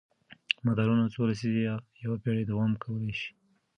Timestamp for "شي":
3.19-3.31